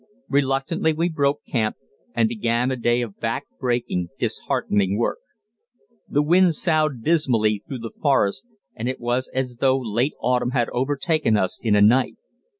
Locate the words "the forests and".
7.85-8.89